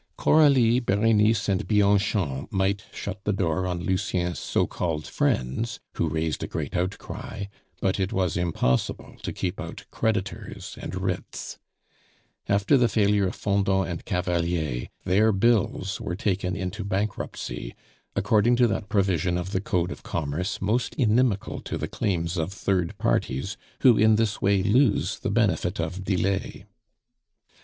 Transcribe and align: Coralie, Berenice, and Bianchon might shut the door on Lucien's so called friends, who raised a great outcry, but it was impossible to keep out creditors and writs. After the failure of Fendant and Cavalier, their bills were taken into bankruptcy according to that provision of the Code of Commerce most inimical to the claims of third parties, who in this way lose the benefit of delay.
Coralie, 0.17 0.79
Berenice, 0.79 1.47
and 1.47 1.67
Bianchon 1.67 2.47
might 2.49 2.85
shut 2.91 3.23
the 3.23 3.31
door 3.31 3.67
on 3.67 3.79
Lucien's 3.81 4.39
so 4.39 4.65
called 4.65 5.05
friends, 5.05 5.79
who 5.93 6.09
raised 6.09 6.41
a 6.41 6.47
great 6.47 6.75
outcry, 6.75 7.45
but 7.81 7.99
it 7.99 8.11
was 8.11 8.35
impossible 8.35 9.17
to 9.21 9.31
keep 9.31 9.59
out 9.61 9.85
creditors 9.91 10.75
and 10.81 10.95
writs. 10.99 11.59
After 12.49 12.77
the 12.77 12.87
failure 12.89 13.27
of 13.27 13.35
Fendant 13.35 13.87
and 13.87 14.03
Cavalier, 14.03 14.87
their 15.05 15.31
bills 15.31 16.01
were 16.01 16.15
taken 16.15 16.55
into 16.55 16.83
bankruptcy 16.83 17.75
according 18.15 18.55
to 18.55 18.65
that 18.69 18.89
provision 18.89 19.37
of 19.37 19.51
the 19.51 19.61
Code 19.61 19.91
of 19.91 20.01
Commerce 20.01 20.59
most 20.59 20.95
inimical 20.95 21.59
to 21.61 21.77
the 21.77 21.87
claims 21.87 22.37
of 22.37 22.51
third 22.51 22.97
parties, 22.97 23.55
who 23.81 23.99
in 23.99 24.15
this 24.15 24.41
way 24.41 24.63
lose 24.63 25.19
the 25.19 25.29
benefit 25.29 25.79
of 25.79 26.03
delay. 26.03 26.65